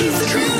she's 0.00 0.26
true. 0.32 0.59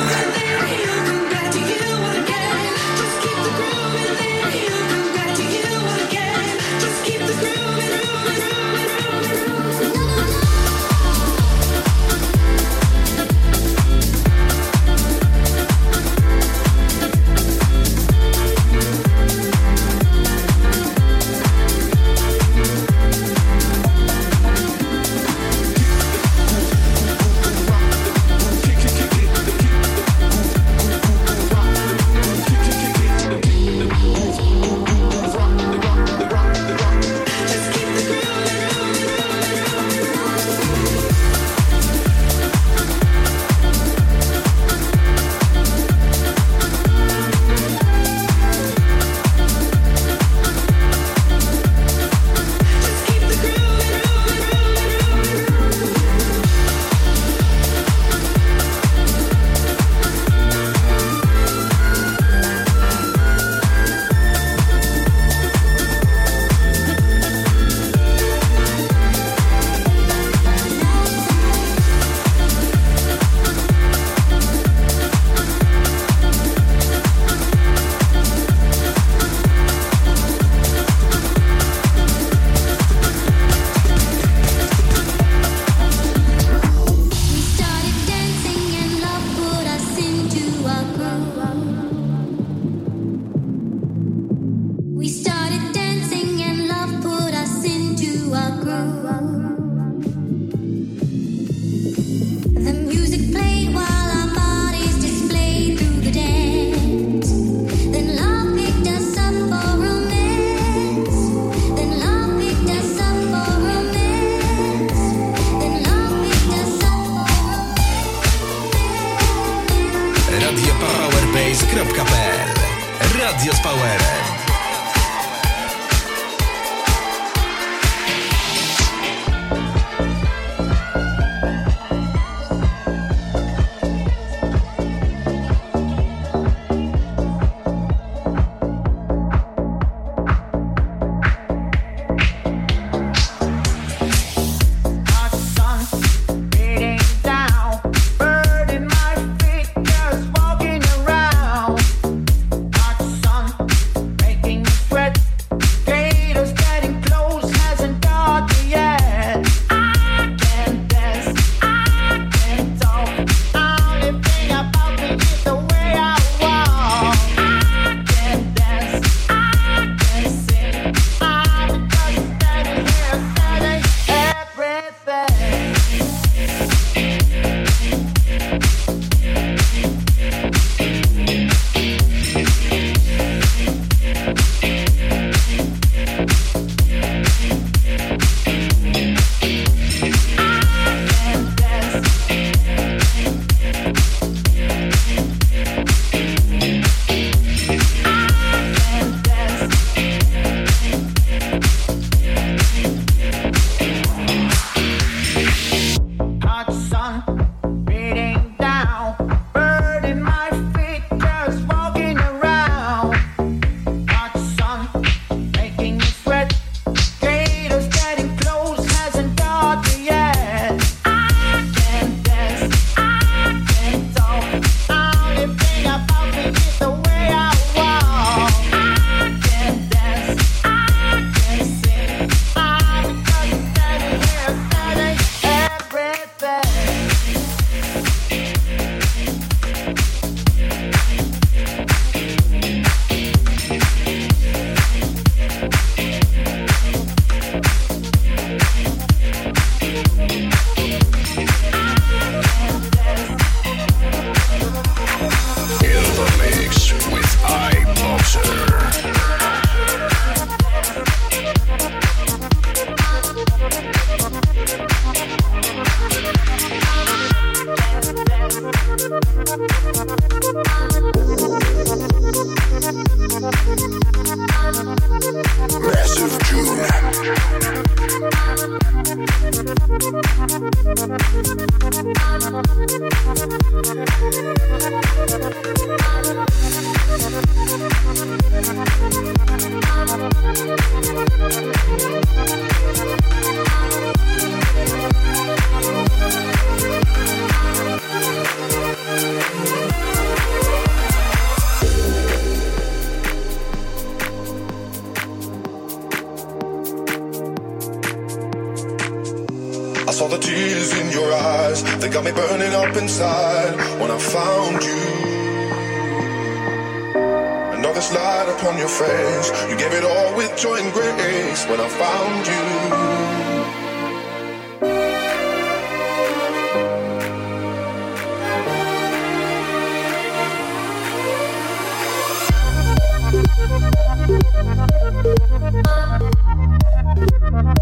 Thank 337.51 337.79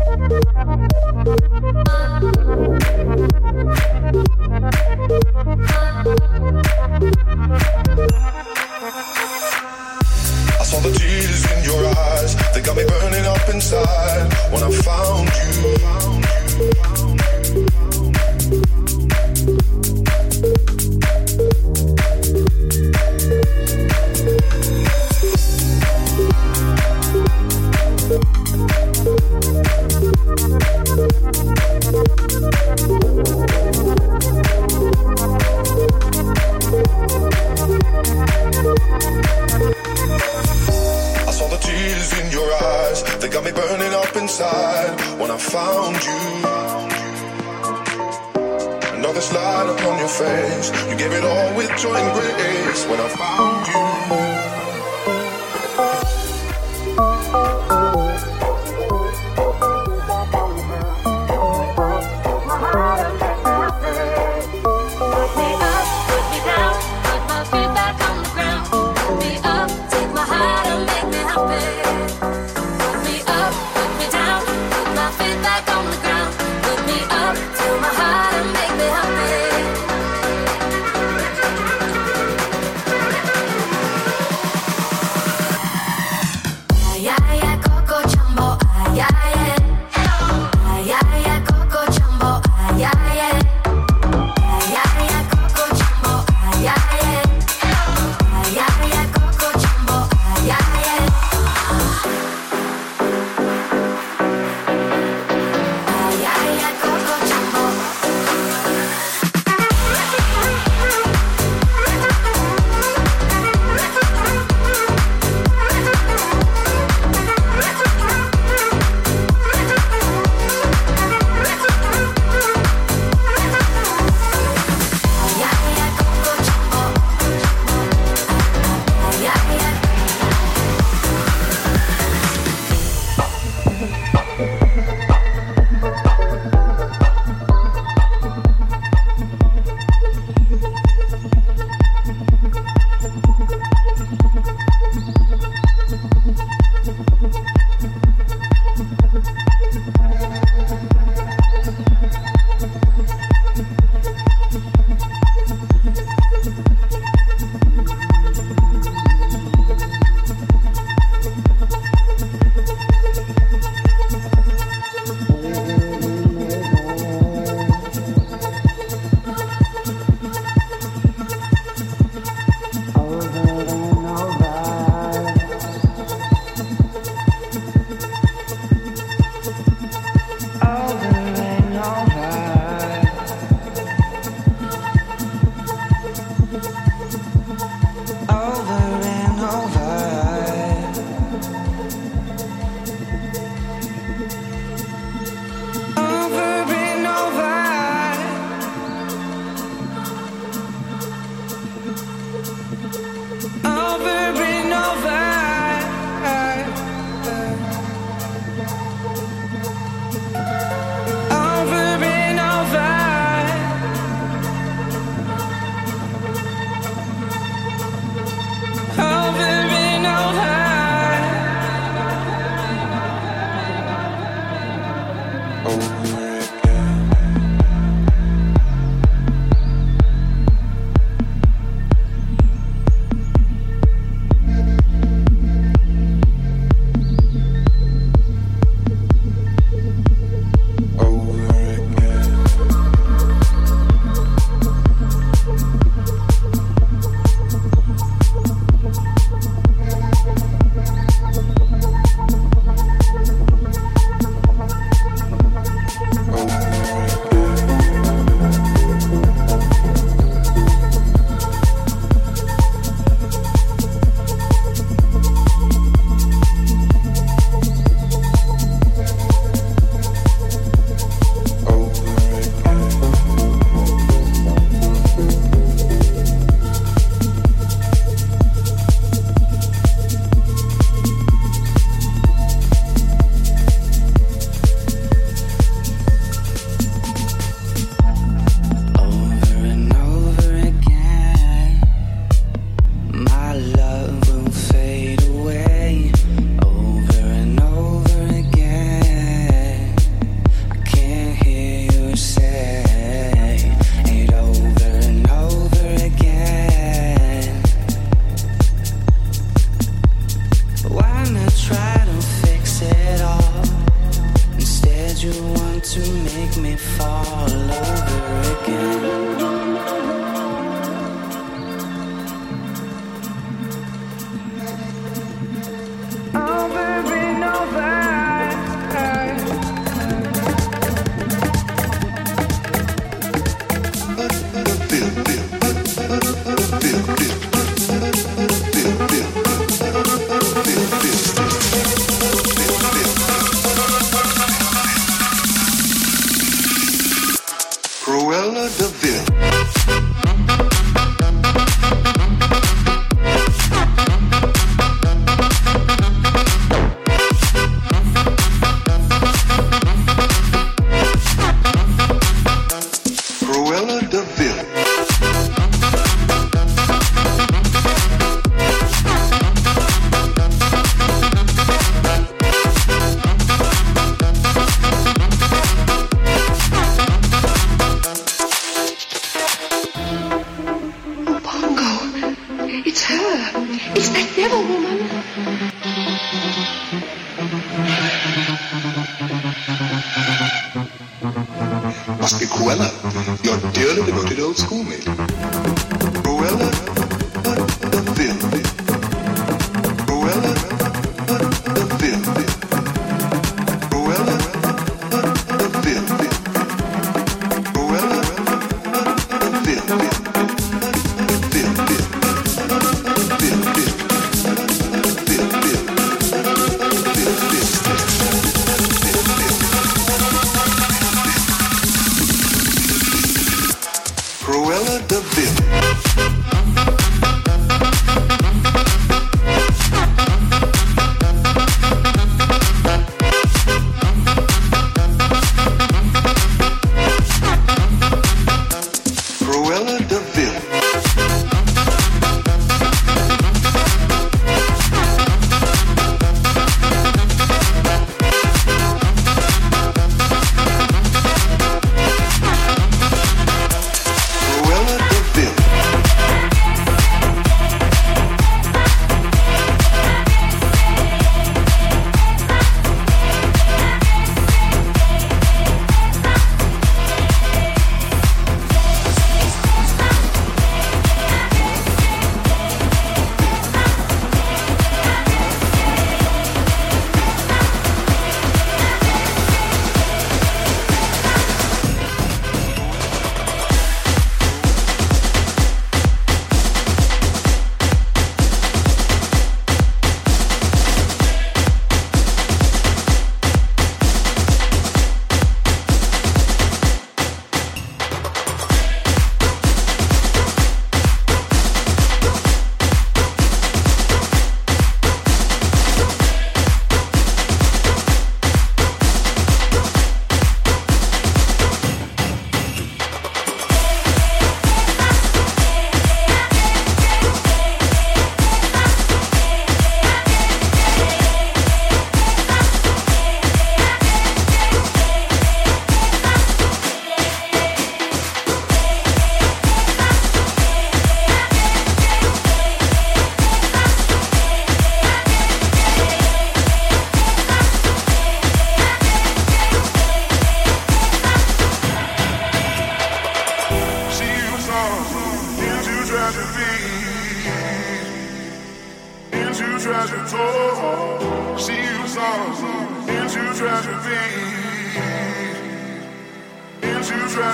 you. 2.38 2.49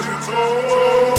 Oh. 0.07 1.14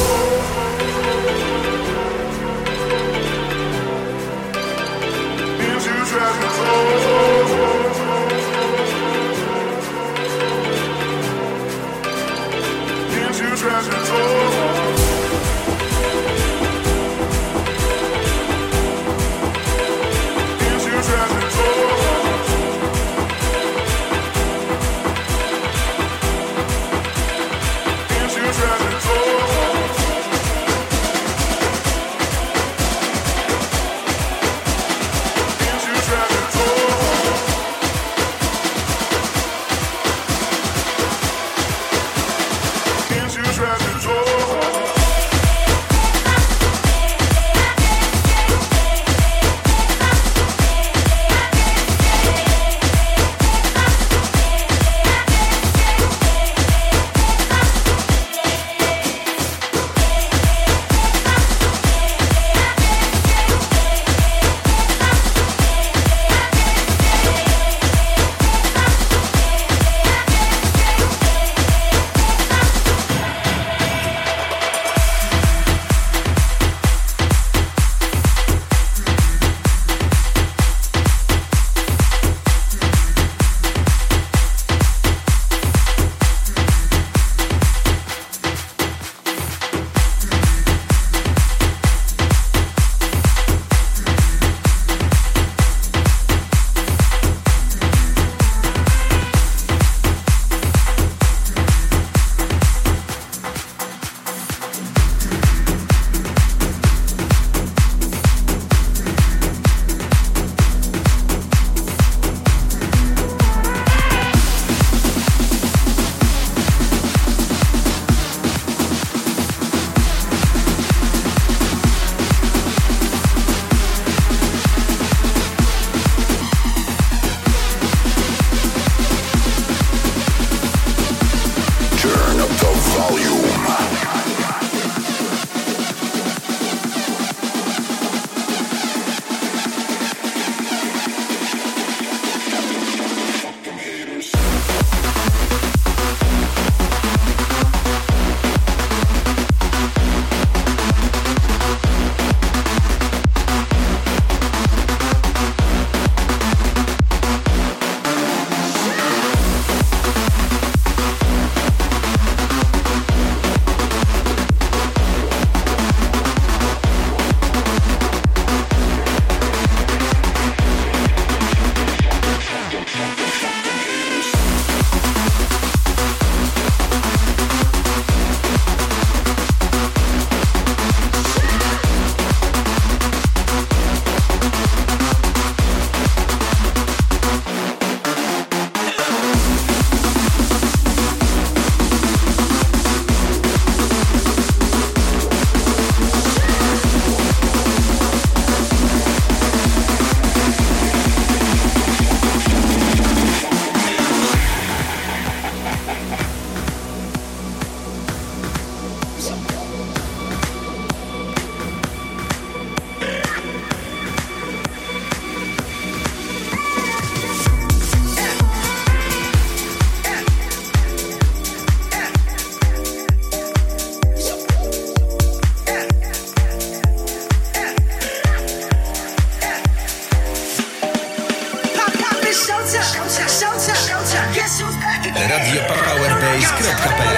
www.powerbase.pl 235.56 237.16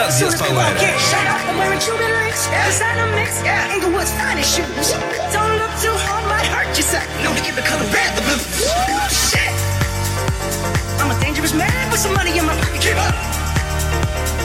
Radio 0.00 0.32
Power. 0.40 0.64
Don't 5.32 5.54
look 5.60 5.74
too 5.76 5.92
hard, 5.92 6.24
might 6.24 6.48
hurt 6.48 6.72
yourself. 6.72 7.04
To 7.04 7.52
the 7.52 7.60
color 7.60 7.84
red, 7.92 8.16
the 8.16 8.22
blue. 8.24 8.40
Shit! 9.12 9.52
I'm 10.96 11.10
a 11.12 11.16
dangerous 11.20 11.52
man 11.52 11.90
with 11.90 12.00
some 12.00 12.14
money 12.14 12.38
in 12.38 12.46
my 12.46 12.56
pocket. 12.56 12.80
Keep 12.80 12.96
up. 12.96 13.14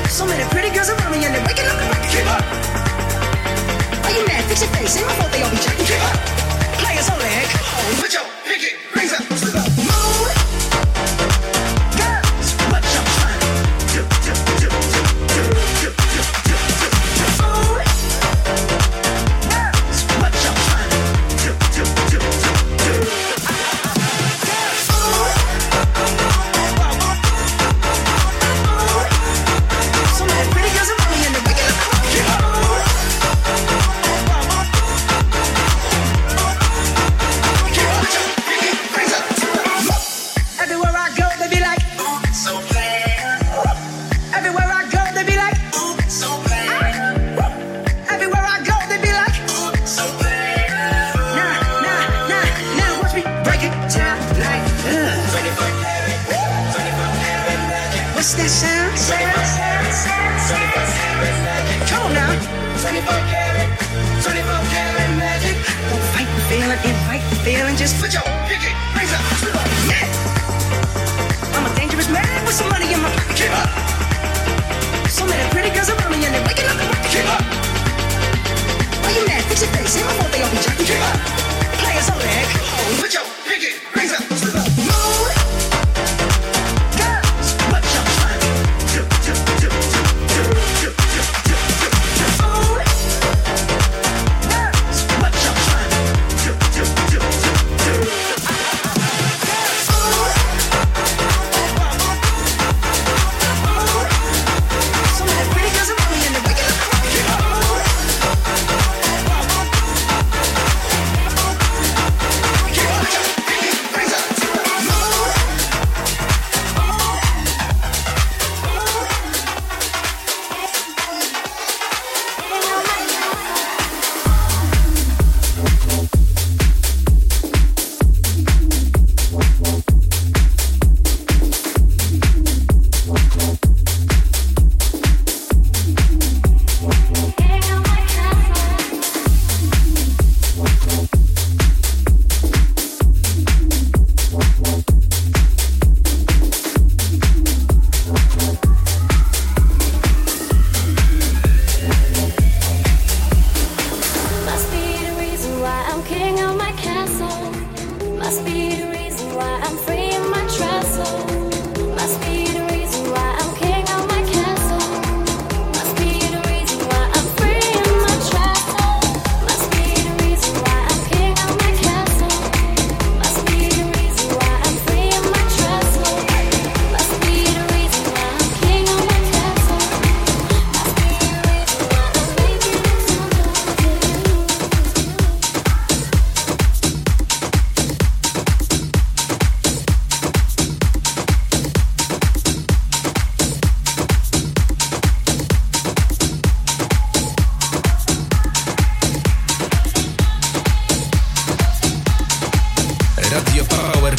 So 0.09 0.25
many 0.25 0.43
pretty 0.51 0.69
girls 0.75 0.89
around 0.89 1.11
me 1.15 1.23
and 1.23 1.33
they're 1.33 1.45
waking 1.47 1.71
up 1.71 1.79
the 1.79 1.87
rocket. 1.87 2.11
Keep 2.11 2.27
up. 2.27 2.43
Are 4.03 4.11
you 4.11 4.27
mad? 4.27 4.43
Fix 4.51 4.59
your 4.61 4.71
face. 4.75 4.97
Ain't 4.97 5.07
my 5.07 5.15
fault 5.15 5.31
they 5.31 5.41
all 5.41 5.51
be 5.51 5.57
jacking. 5.57 5.87
Keep 5.87 6.03
up. 6.03 6.19
Players 6.83 7.07
only. 7.07 7.31
Come 7.47 7.63
on, 7.63 7.95
put 8.03 8.11
your 8.11 8.28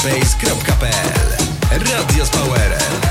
superbase.pl 0.01 1.37
Radio 1.71 2.27
z 2.27 2.31
Powerem. 2.31 3.10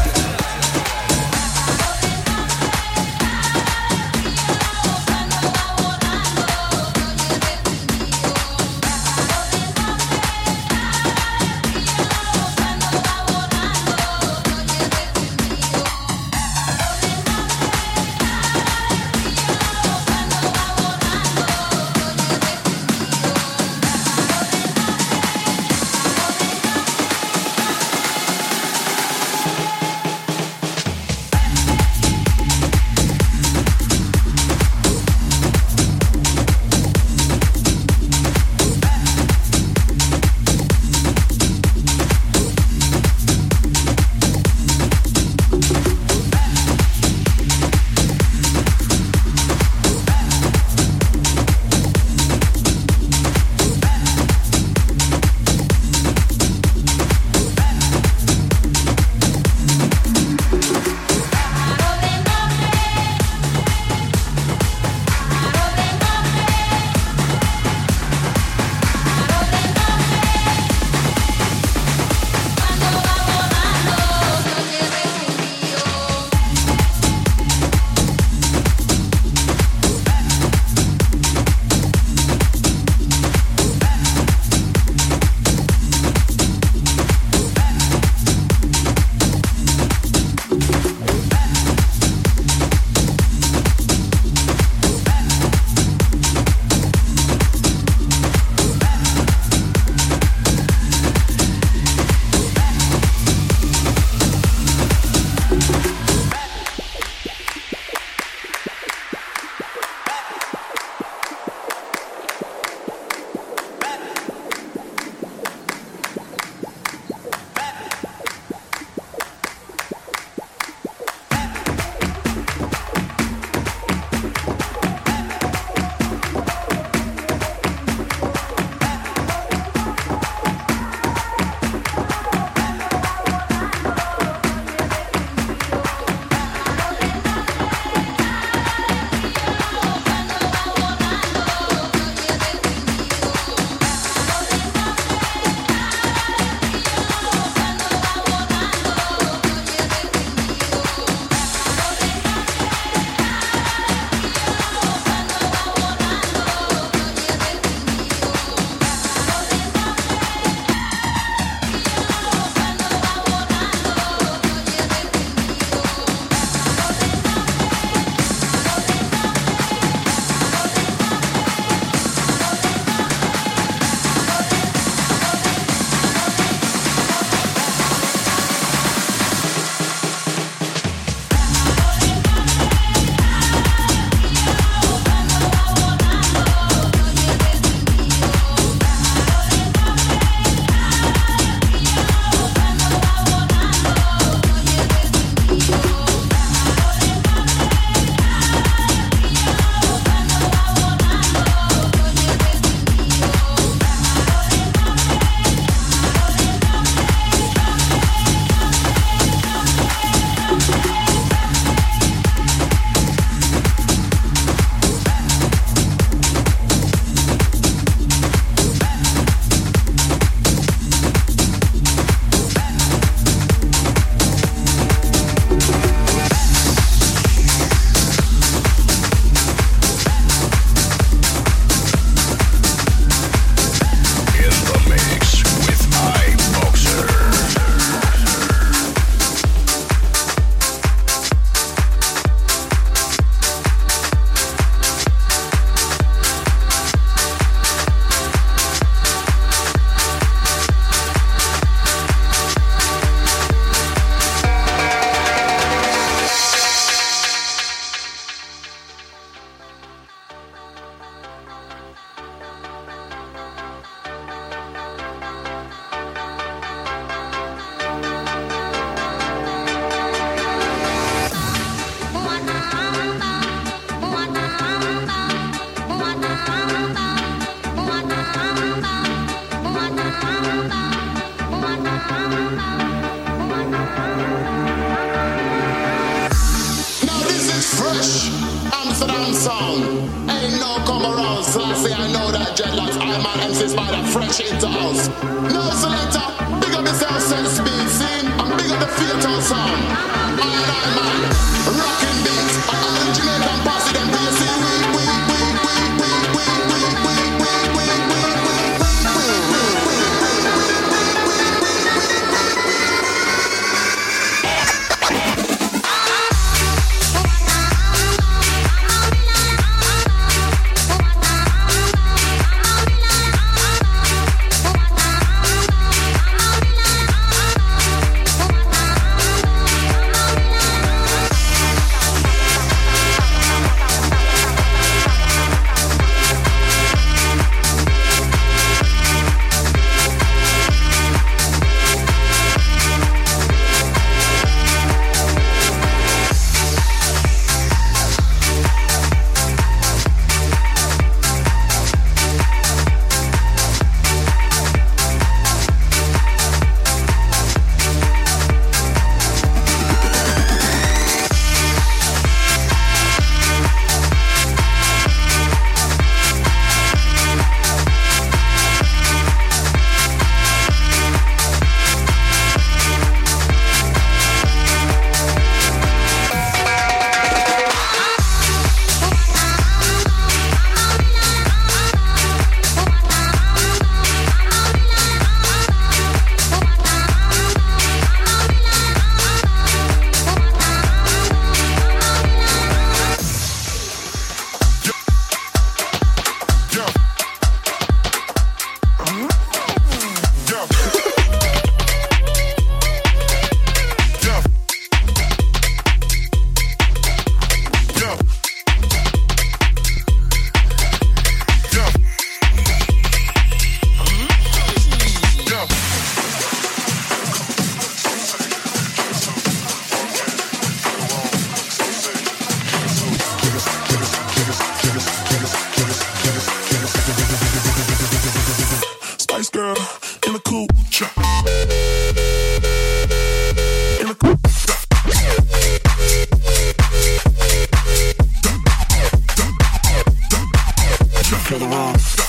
the 441.60 441.67
wall. 441.67 442.29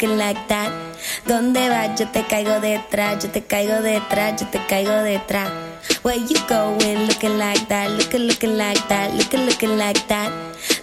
Looking, 0.00 0.18
like 0.18 0.48
that. 0.48 0.70
¿Dónde 1.26 1.68
vas? 1.68 1.98
Yo 1.98 2.08
te 2.08 2.24
caigo 2.24 2.60
detrás, 2.60 3.22
yo 3.22 3.30
te 3.30 3.42
caigo 3.42 3.82
detrás, 3.82 4.40
yo 4.40 4.46
te 4.48 4.58
caigo 4.66 5.02
detrás. 5.02 5.50
Where 6.02 6.16
you 6.16 6.36
going 6.48 7.06
looking 7.06 7.38
like 7.38 7.66
that, 7.68 7.90
looking, 7.90 8.26
looking 8.26 8.56
like 8.56 8.80
that, 8.88 9.12
looking, 9.14 9.46
looking 9.46 9.76
like 9.76 10.00
that. 10.08 10.30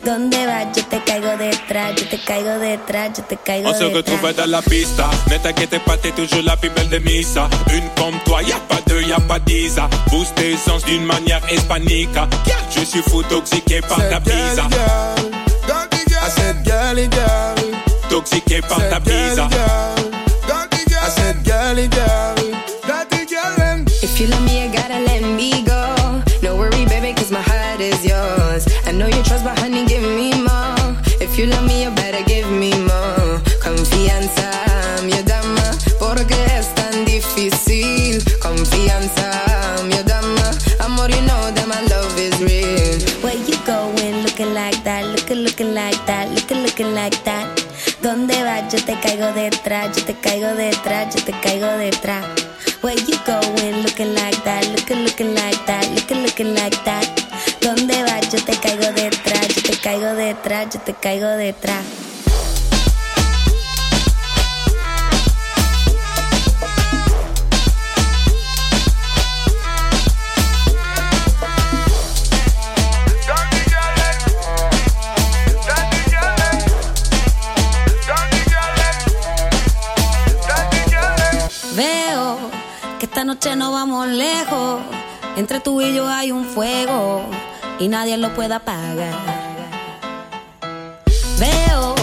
¿Dónde 0.03 0.45
vas? 0.45 0.75
Yo 0.75 0.85
te 0.85 1.01
caigo 1.03 1.37
detrás, 1.37 1.95
yo 1.95 2.07
te 2.07 2.19
caigo 2.19 2.59
detrás, 2.59 3.17
yo 3.17 3.23
te 3.23 3.37
caigo 3.37 3.69
On 3.69 3.75
se 3.75 3.85
retrouve 3.85 4.27
detrás. 4.27 4.35
dans 4.35 4.51
la 4.51 4.61
pista. 4.61 5.09
Ne 5.29 5.37
t'inquiète 5.37 5.79
pas, 5.85 5.97
t'es 5.97 6.11
toujours 6.11 6.43
la 6.43 6.55
plus 6.57 6.69
belle 6.69 6.89
de 6.89 6.99
Misa. 6.99 7.49
Une 7.73 7.89
comme 7.95 8.19
toi, 8.25 8.41
y 8.43 8.51
a 8.51 8.59
pas 8.67 8.81
deux, 8.87 9.01
y 9.01 9.13
a 9.13 9.19
pas 9.19 9.39
dix. 9.39 9.77
Booste 10.09 10.35
tes 10.35 10.57
sens 10.57 10.83
d'une 10.83 11.05
manière 11.05 11.41
hispanique. 11.51 12.17
Je 12.69 12.85
suis 12.85 13.01
fou 13.01 13.23
toxiqué 13.23 13.81
par 13.81 13.97
ta 14.09 14.19
bise. 14.19 14.61
I 16.19 16.29
said, 16.29 16.65
girly 16.65 17.07
girl. 17.07 17.56
Toxiqué 18.17 18.61
par 18.61 18.77
ta 18.89 18.99
Said, 18.99 19.05
girly 19.05 19.35
bise. 19.35 19.35
girl. 19.35 20.11
I 20.99 21.09
said, 21.09 21.45
girly 21.45 21.87
girl. 21.87 22.36
¿Dónde 48.07 48.41
vas? 48.41 48.73
Yo 48.73 48.81
te 48.85 48.97
caigo 49.01 49.33
detrás, 49.33 49.93
yo 49.97 50.05
te 50.05 50.13
caigo 50.13 50.47
detrás, 50.55 51.13
yo 51.13 51.21
te 51.25 51.33
caigo 51.41 51.67
detrás. 51.67 52.23
Where 52.81 52.95
you 52.95 53.17
going 53.25 53.83
looking 53.83 54.15
like 54.15 54.41
that, 54.45 54.65
looking, 54.69 55.03
looking 55.03 55.35
like 55.35 55.57
that, 55.65 55.85
looking, 55.93 56.23
looking 56.23 56.55
like 56.55 56.77
that. 56.85 57.05
¿Dónde 57.59 58.03
vas? 58.03 58.31
Yo 58.31 58.41
te 58.45 58.55
caigo 58.61 58.93
detrás, 58.93 59.49
yo 59.49 59.61
te 59.61 59.77
caigo 59.81 60.15
detrás, 60.15 60.73
yo 60.73 60.79
te 60.79 60.93
caigo 60.93 61.27
detrás. 61.31 62.06
Esta 83.17 83.25
noche 83.25 83.55
no 83.55 83.71
vamos 83.71 84.05
lejos. 84.09 84.79
Entre 85.37 85.59
tú 85.59 85.81
y 85.81 85.91
yo 85.95 86.07
hay 86.07 86.31
un 86.31 86.45
fuego 86.45 87.23
y 87.79 87.87
nadie 87.87 88.15
lo 88.15 88.31
puede 88.35 88.53
apagar. 88.53 89.15
Veo 91.39 91.95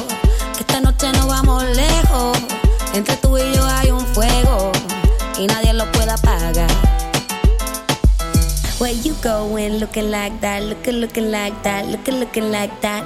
que 0.55 0.59
esta 0.59 0.81
noche 0.81 1.13
no 1.13 1.29
vamos 1.29 1.63
lejos. 1.63 2.37
Entre 2.95 3.17
tú 3.19 3.39
y 3.39 3.55
yo 3.55 3.65
hay 3.65 3.93
un 3.93 4.01
fuego 4.01 4.73
y 5.39 5.47
nadie 5.47 5.73
lo 5.73 5.89
puede 5.93 6.11
apagar. 6.11 6.69
Where 8.81 9.01
you 9.05 9.15
going 9.23 9.79
looking 9.79 10.11
like 10.11 10.41
that, 10.41 10.65
looking, 10.65 11.01
looking 11.01 11.31
like 11.31 11.55
that, 11.63 11.87
looking, 11.87 12.19
looking 12.19 12.51
like 12.51 12.75
that. 12.81 13.05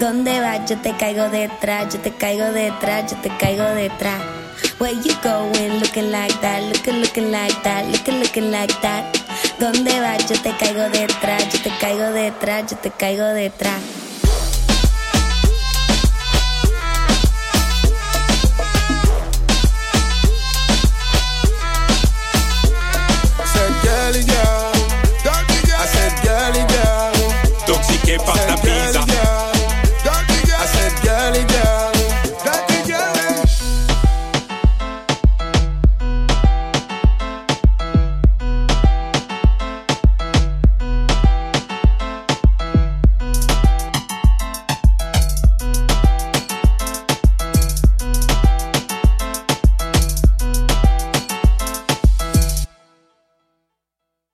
¿Dónde 0.00 0.40
vas? 0.40 0.68
Yo 0.68 0.76
te 0.78 0.96
caigo 0.96 1.28
detrás, 1.28 1.94
yo 1.94 2.00
te 2.00 2.10
caigo 2.10 2.46
detrás, 2.46 3.12
yo 3.12 3.16
te 3.18 3.28
caigo 3.38 3.62
detrás. 3.62 4.43
Where 4.78 4.92
you 4.92 5.14
going 5.22 5.78
looking 5.80 6.10
like 6.10 6.40
that, 6.40 6.62
looking, 6.64 7.00
looking 7.00 7.30
like 7.30 7.62
that, 7.62 7.86
looking, 7.86 8.18
looking 8.18 8.50
like 8.50 8.74
that. 8.82 9.04
¿Dónde 9.58 10.00
vas? 10.00 10.28
Yo 10.28 10.36
te 10.42 10.50
caigo 10.56 10.90
detrás, 10.90 11.48
yo 11.52 11.62
te 11.62 11.70
caigo 11.78 12.12
detrás, 12.12 12.70
yo 12.70 12.76
te 12.78 12.90
caigo 12.90 13.24
detrás. 13.24 13.93